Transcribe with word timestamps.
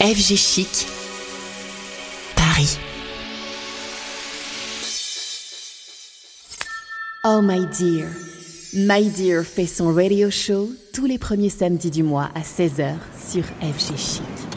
FG 0.00 0.34
Chic, 0.38 0.86
Paris. 2.34 2.78
Oh 7.22 7.42
my 7.42 7.66
dear. 7.66 8.08
My 8.72 9.10
Dear 9.10 9.44
fait 9.44 9.66
son 9.66 9.92
radio 9.92 10.30
show 10.30 10.70
tous 10.94 11.04
les 11.04 11.18
premiers 11.18 11.50
samedis 11.50 11.90
du 11.90 12.02
mois 12.02 12.30
à 12.34 12.40
16h 12.40 12.94
sur 13.30 13.44
FG 13.44 13.98
Chic. 13.98 14.49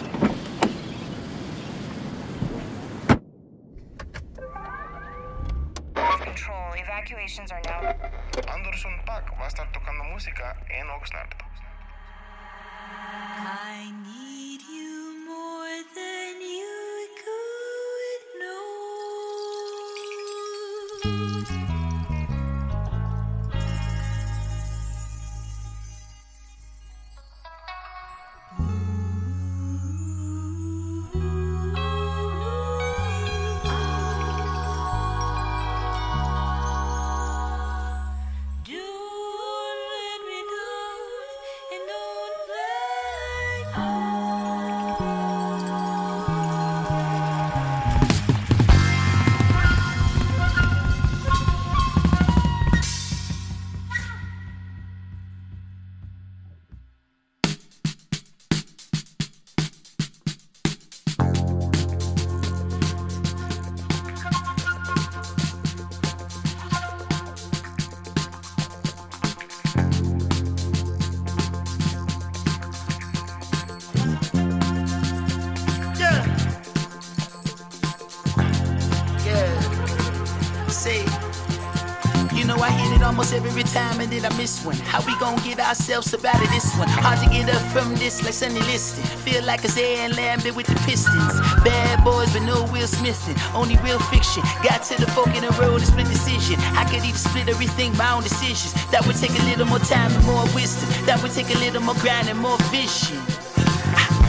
Like 88.22 88.34
Sonny 88.34 88.60
Liston. 88.70 89.04
Feel 89.26 89.44
like 89.44 89.66
it's 89.66 89.76
Aaron 89.76 90.16
Lambert 90.16 90.56
with 90.56 90.68
the 90.68 90.76
Pistons. 90.86 91.40
Bad 91.64 92.04
boys 92.04 92.32
but 92.32 92.44
no 92.44 92.64
Will 92.72 92.86
Smithing. 92.86 93.36
Only 93.56 93.76
real 93.78 93.98
fiction. 94.14 94.44
Got 94.62 94.84
to 94.92 95.02
the 95.02 95.10
fork 95.12 95.34
in 95.36 95.42
the 95.42 95.52
road 95.58 95.82
and 95.82 95.88
split 95.88 96.08
decision. 96.08 96.60
I 96.78 96.86
could 96.86 97.04
even 97.04 97.18
split 97.18 97.50
everything 97.50 97.96
my 97.98 98.14
own 98.14 98.22
decisions. 98.22 98.74
That 98.92 99.08
would 99.08 99.16
take 99.16 99.32
a 99.32 99.44
little 99.50 99.66
more 99.66 99.80
time 99.80 100.12
and 100.12 100.26
more 100.26 100.46
wisdom. 100.54 100.90
That 101.08 101.24
would 101.24 101.32
take 101.32 101.50
a 101.56 101.58
little 101.58 101.82
more 101.82 101.96
grind 101.96 102.30
and 102.30 102.38
more 102.38 102.58
vision. 102.70 103.18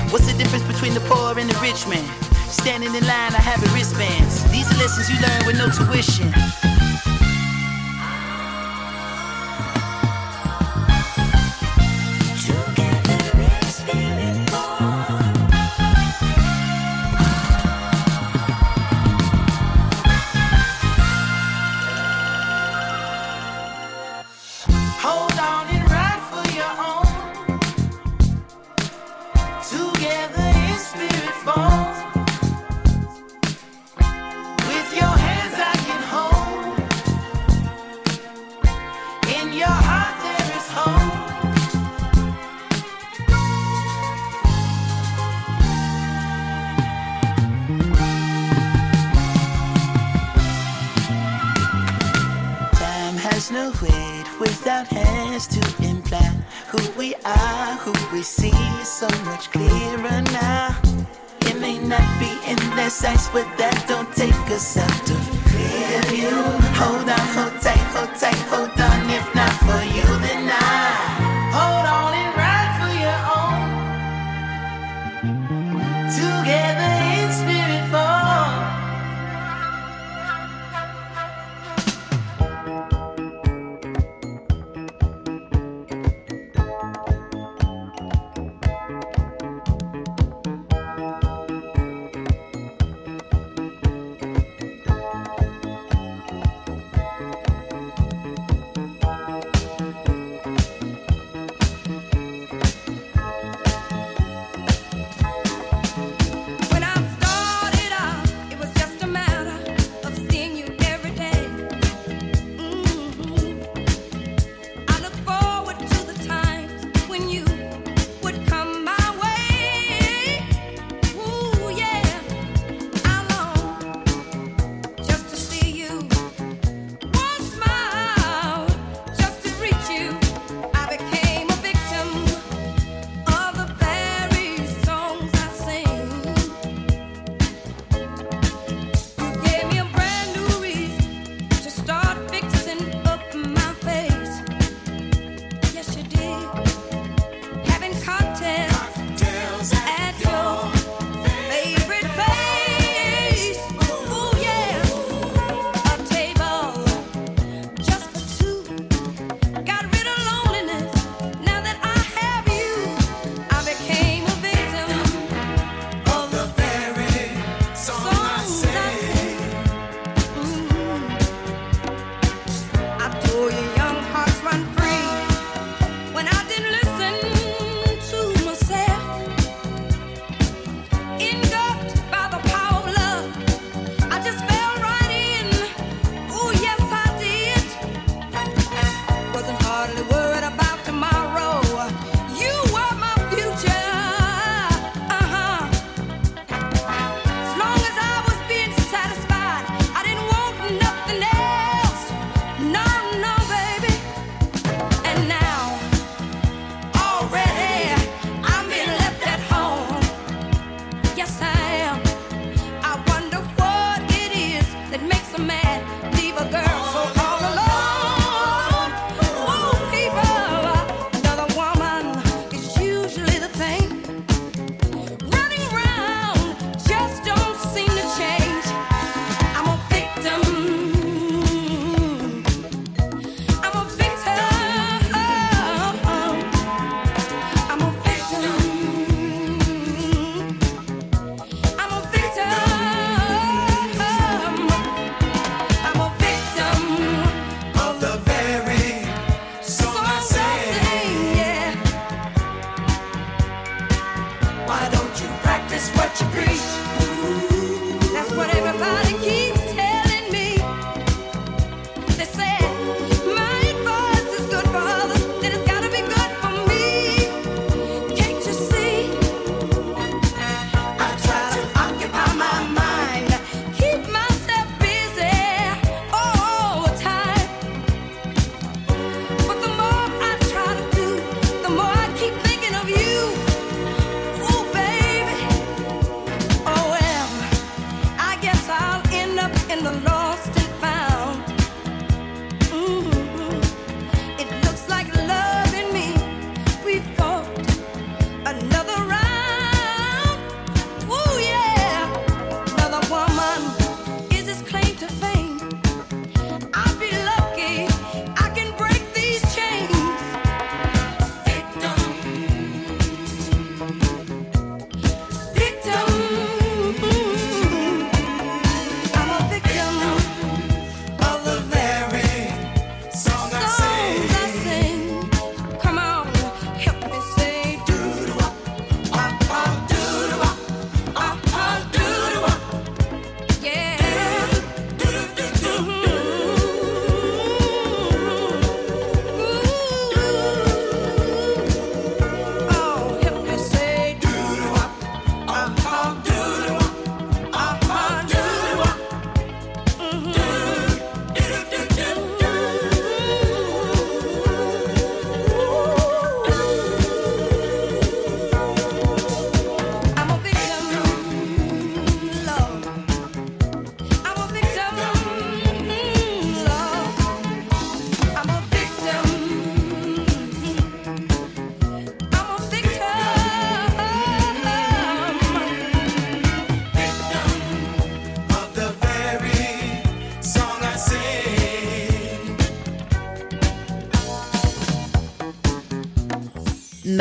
What's 0.09 0.33
the 0.33 0.39
difference 0.39 0.65
between 0.65 0.95
the 0.95 1.05
poor 1.11 1.39
and 1.39 1.51
the 1.51 1.59
rich 1.61 1.87
man? 1.87 2.09
Standing 2.49 2.95
in 2.95 3.05
line, 3.05 3.35
I 3.37 3.43
have 3.43 3.61
wristbands. 3.75 4.49
These 4.51 4.71
are 4.73 4.79
lessons 4.81 5.11
you 5.11 5.21
learn 5.21 5.45
with 5.45 5.59
no 5.59 5.69
tuition. 5.69 6.33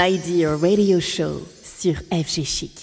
Radio 0.05 0.99
Show 0.99 1.47
sur 1.63 1.93
FG 2.11 2.43
Chic. 2.43 2.82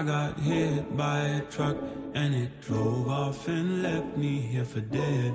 I 0.00 0.02
got 0.02 0.40
hit 0.40 0.96
by 0.96 1.18
a 1.18 1.40
truck 1.42 1.76
and 2.14 2.34
it 2.34 2.62
drove 2.62 3.06
off 3.06 3.46
and 3.48 3.82
left 3.82 4.16
me 4.16 4.40
here 4.40 4.64
for 4.64 4.80
dead. 4.80 5.34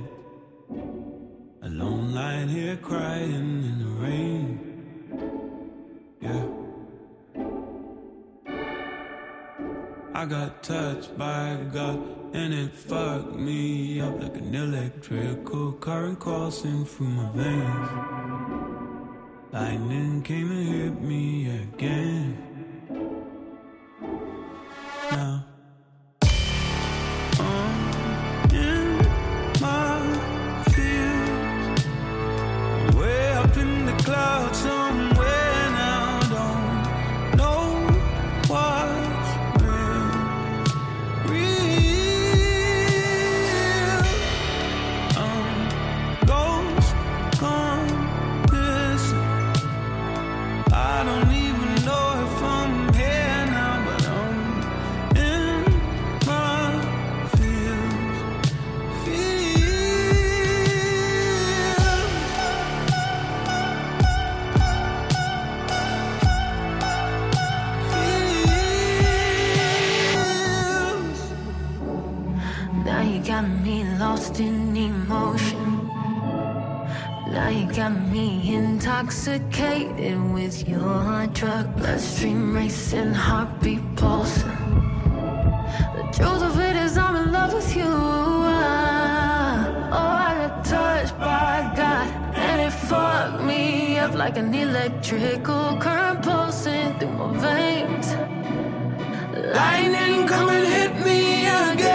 Alone 1.62 2.15
lying 2.15 2.50
here 2.50 2.75
crying 2.77 3.63
in 3.69 3.77
the 3.77 3.86
rain. 4.03 4.60
Yeah. 6.19 6.48
I 10.15 10.25
got 10.25 10.63
touched 10.63 11.15
by 11.15 11.60
God 11.72 12.01
and 12.34 12.51
it 12.51 12.74
fucked 12.74 13.36
me 13.36 14.01
up 14.01 14.19
like 14.19 14.36
an 14.36 14.55
electrical 14.55 15.74
current 15.74 16.19
coursing 16.19 16.86
through 16.86 17.10
my 17.10 17.29
veins. 17.34 17.89
Lightning 19.53 20.24
came 20.24 20.50
and 20.50 20.67
hit 20.67 21.01
me 21.03 21.50
again. 21.62 22.54
Got 77.75 78.10
me 78.10 78.55
intoxicated 78.55 80.17
with 80.34 80.65
your 80.65 81.27
drug 81.34 81.75
bloodstream 81.75 82.55
racing, 82.55 83.13
heartbeat 83.13 83.82
pulsing. 83.98 84.50
The 85.98 86.03
truth 86.13 86.41
of 86.41 86.58
it 86.58 86.77
is, 86.77 86.98
I'm 86.98 87.17
in 87.17 87.34
love 87.34 87.53
with 87.53 87.75
you. 87.75 87.84
Oh, 87.84 88.48
I 89.91 90.48
got 90.48 90.63
touched 90.63 91.20
by 91.20 91.70
God, 91.75 92.08
and 92.38 92.62
it 92.62 92.72
fucked 92.72 93.44
me 93.44 93.98
up 93.98 94.13
like 94.13 94.38
an 94.38 94.53
electrical 94.53 95.75
current 95.77 96.22
pulsing 96.22 96.98
through 96.98 97.12
my 97.12 97.38
veins. 97.44 98.08
Lightning, 99.53 100.27
come 100.27 100.50
and 100.50 100.65
hit 100.65 101.05
me 101.05 101.48
again. 101.48 101.94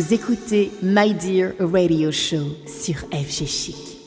Vous 0.00 0.14
écoutez 0.14 0.70
My 0.82 1.12
Dear 1.12 1.52
Radio 1.60 2.10
Show 2.10 2.56
sur 2.66 3.00
FG 3.12 3.46
Chic. 3.46 3.99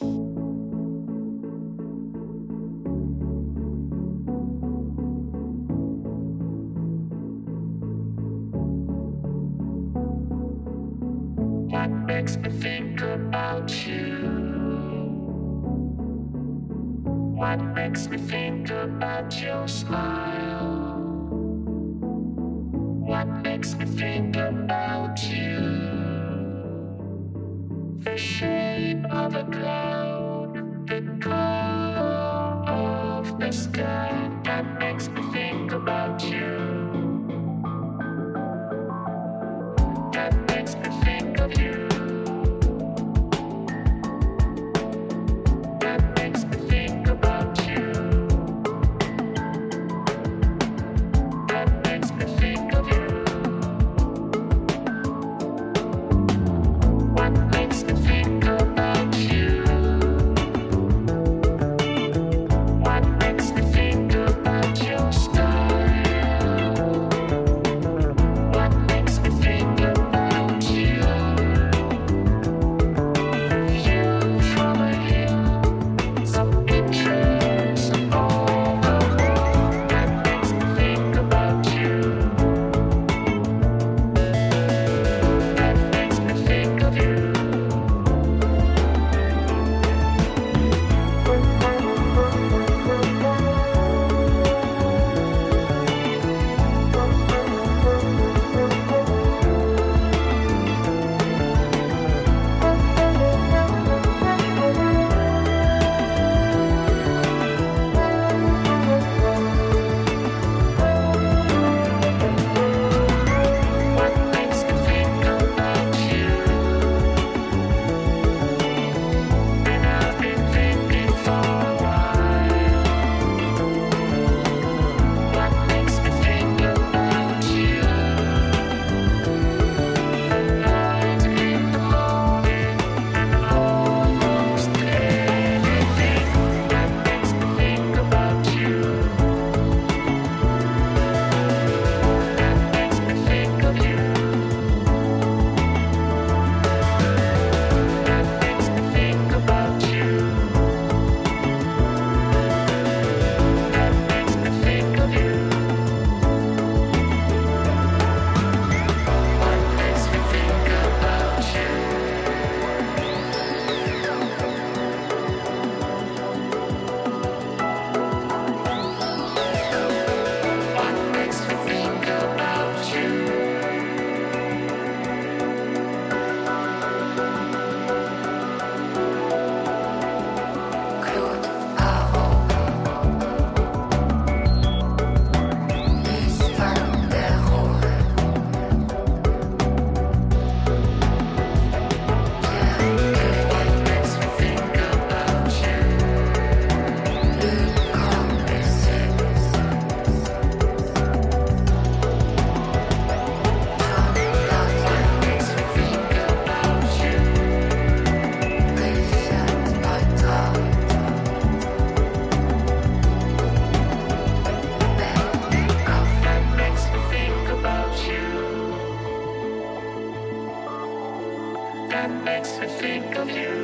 that 222.03 222.23
makes 222.25 222.59
me 222.59 222.67
think 222.67 223.15
of 223.15 223.29
you. 223.29 223.55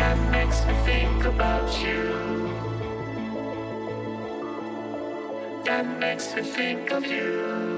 That 0.00 0.18
makes 0.32 0.66
me 0.66 0.74
think 0.84 1.24
about 1.24 1.70
you. 1.80 2.02
That 5.64 5.86
makes 6.00 6.34
me 6.34 6.42
think 6.42 6.90
of 6.90 7.06
you. 7.06 7.71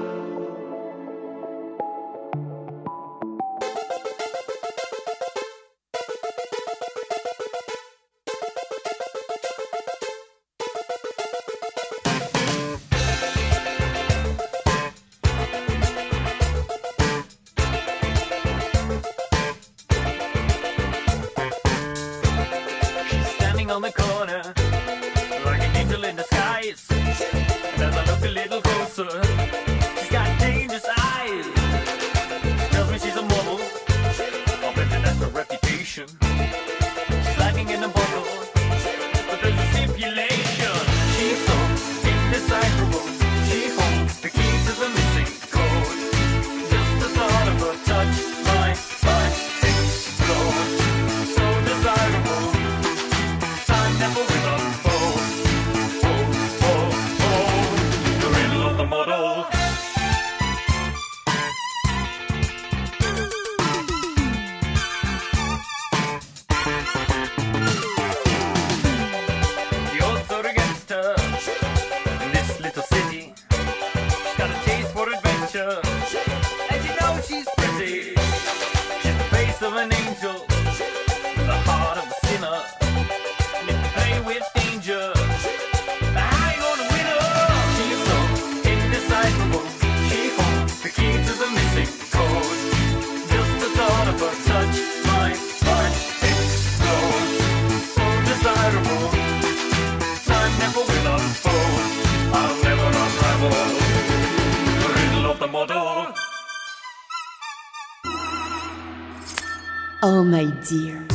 Oh 110.07 110.23
my 110.23 110.45
dear. 110.61 111.14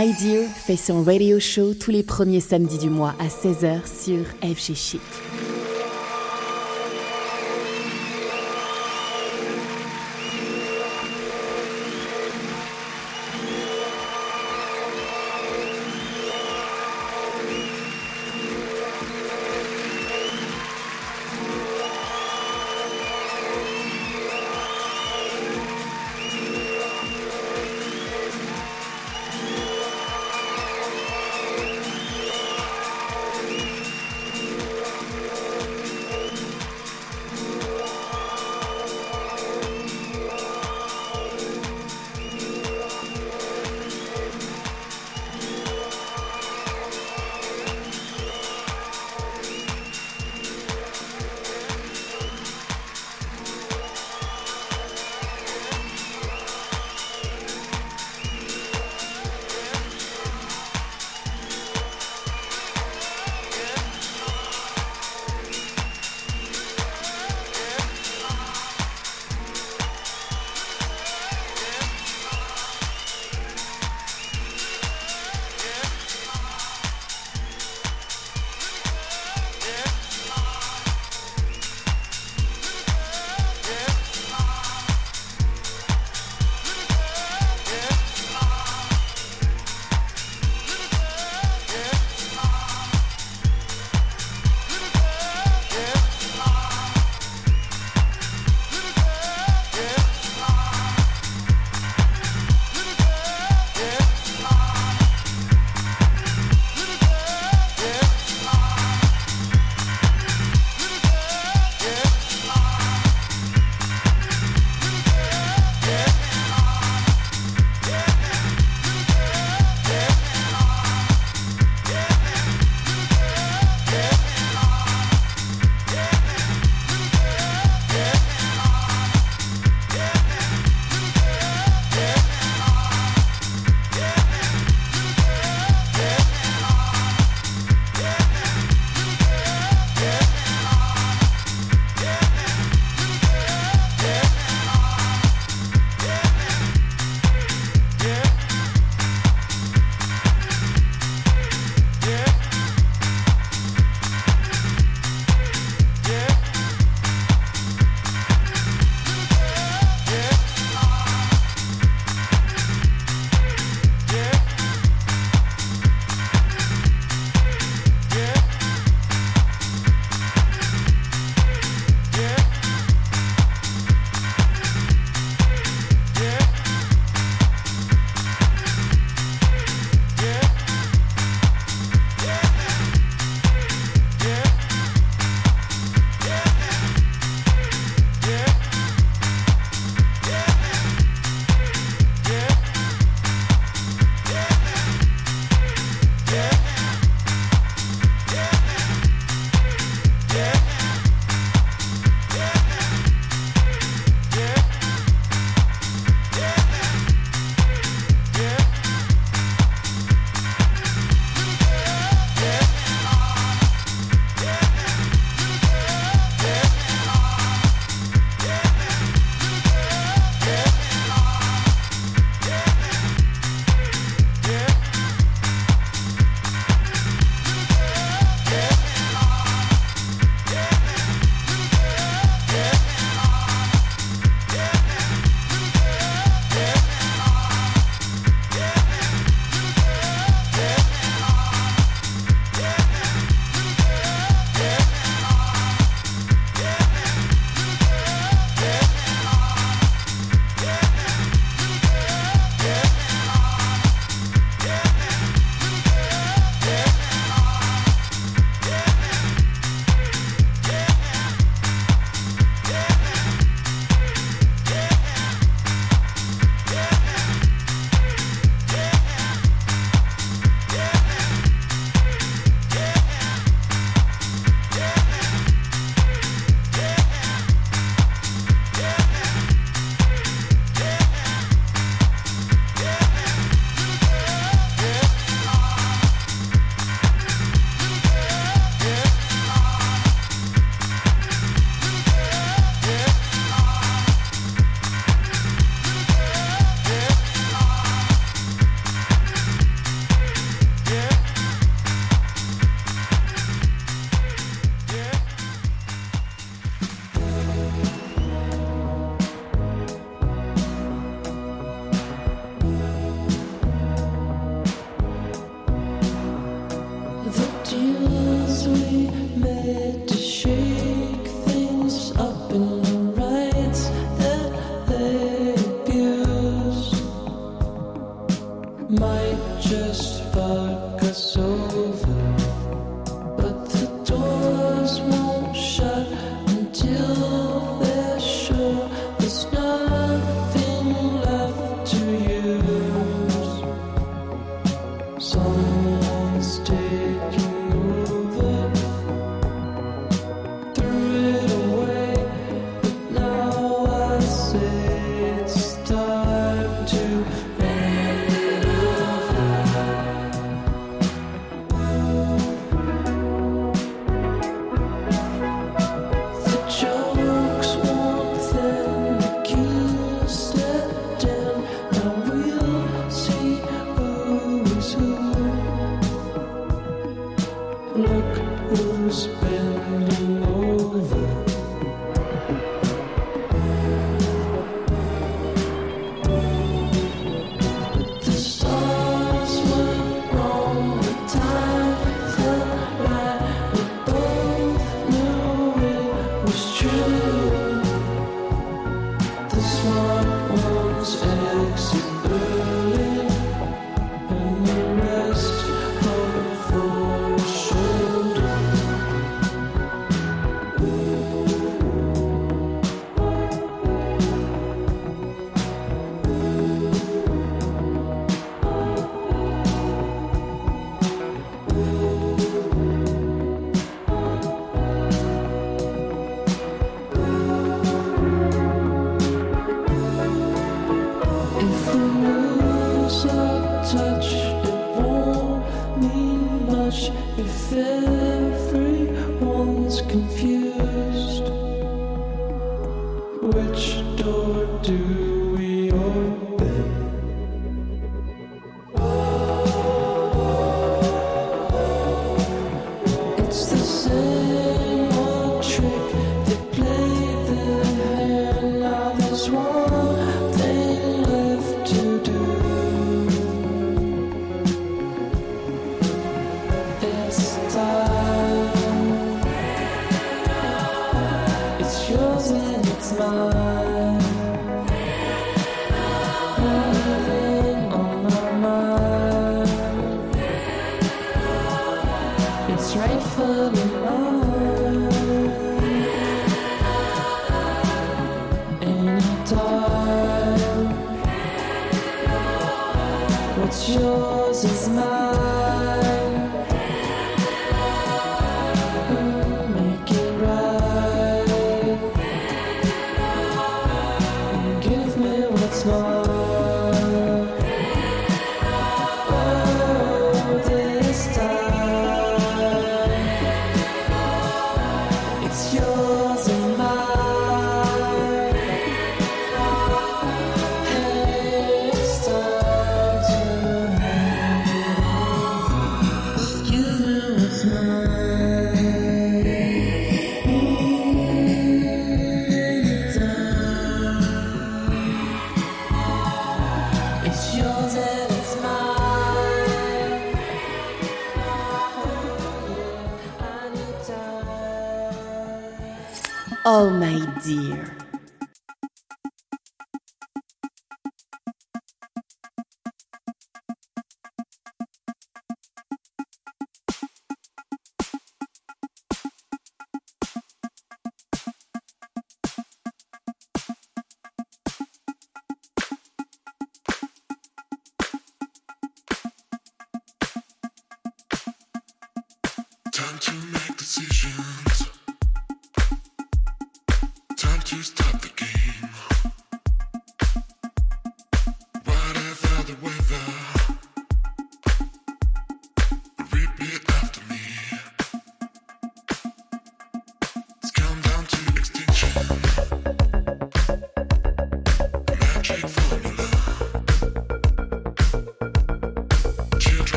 My 0.00 0.14
Dear 0.14 0.48
fait 0.48 0.78
son 0.78 1.02
radio 1.02 1.38
show 1.38 1.74
tous 1.74 1.90
les 1.90 2.02
premiers 2.02 2.40
samedis 2.40 2.78
du 2.78 2.88
mois 2.88 3.14
à 3.18 3.26
16h 3.26 3.80
sur 3.84 4.24
FG 4.40 4.74
Chic. 4.74 5.00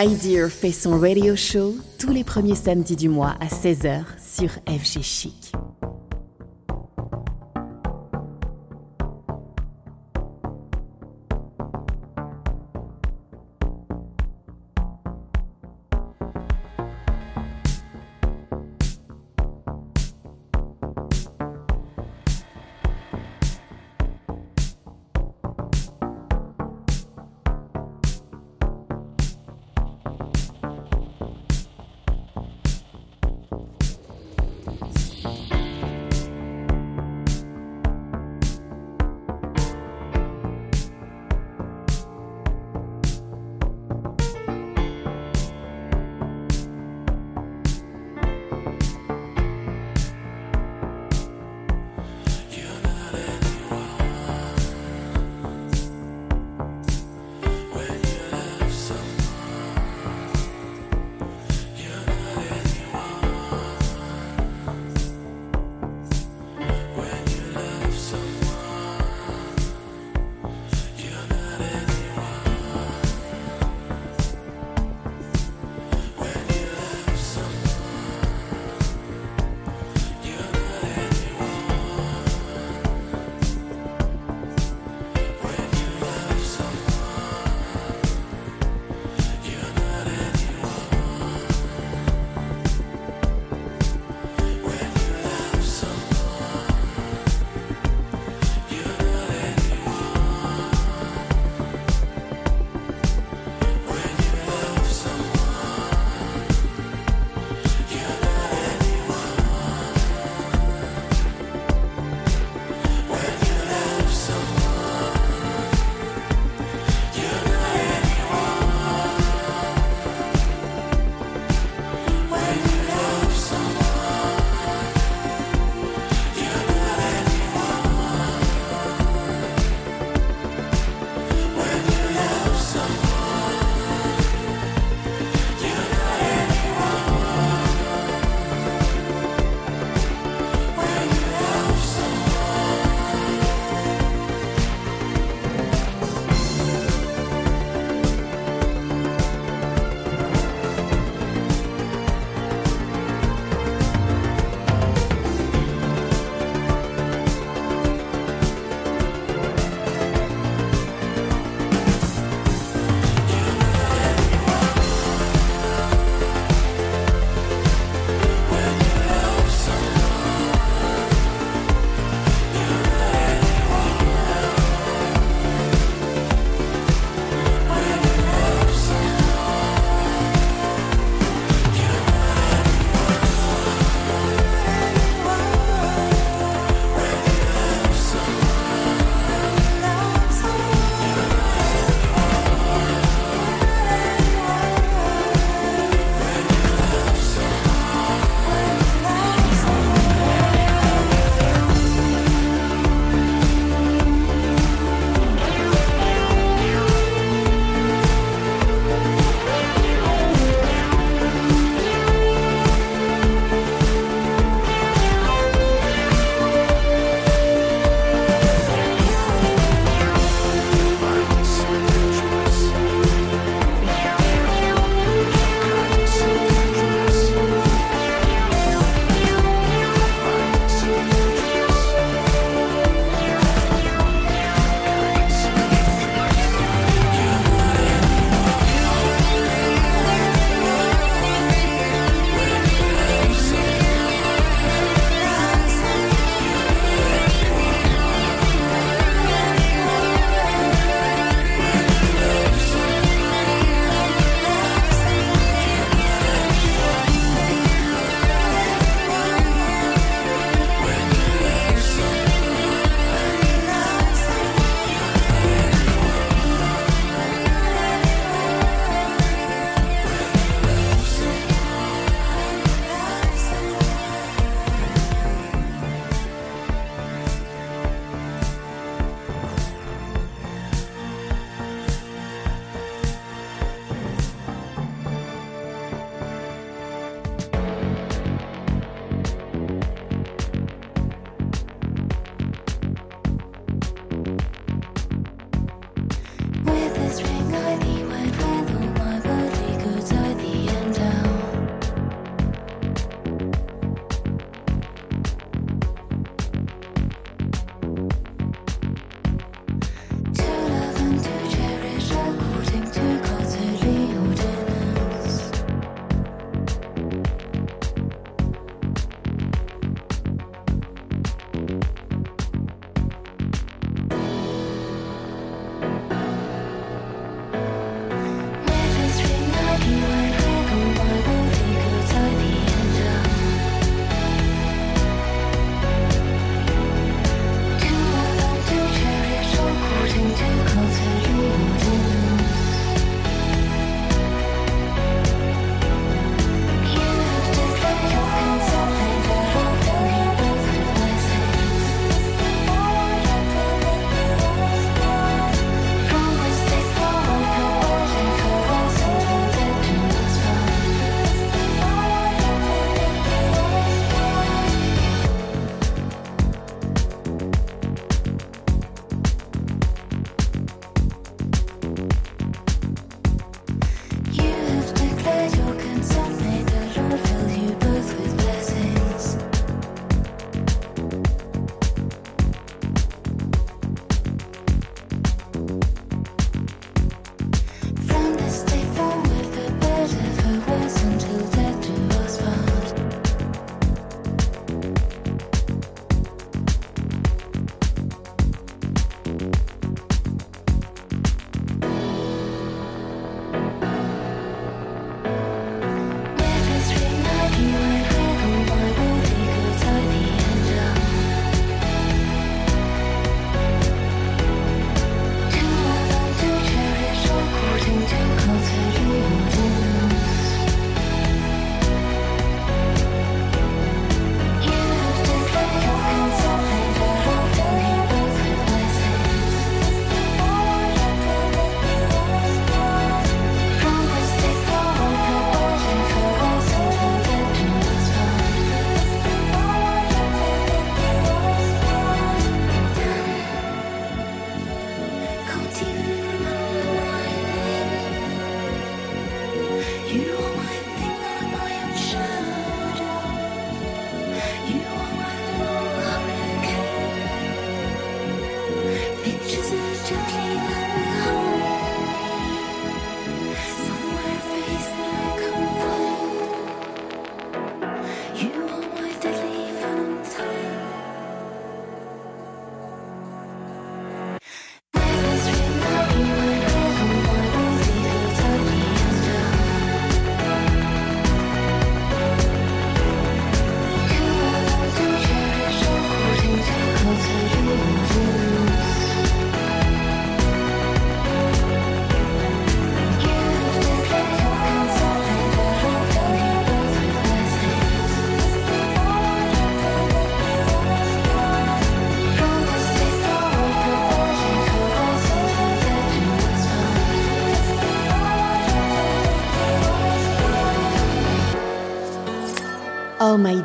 My 0.00 0.14
Dear 0.14 0.48
fait 0.48 0.70
son 0.70 1.00
radio 1.00 1.34
show 1.34 1.74
tous 1.98 2.12
les 2.12 2.22
premiers 2.22 2.54
samedis 2.54 2.94
du 2.94 3.08
mois 3.08 3.34
à 3.40 3.46
16h 3.46 4.04
sur 4.20 4.50
FG 4.68 5.02
Chic. 5.02 5.47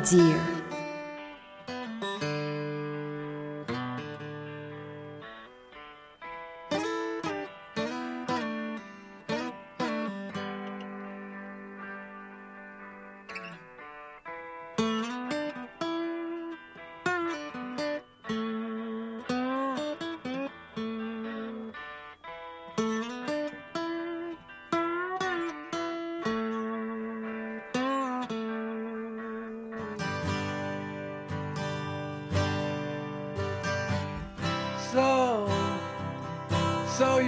Dear. 0.04 0.43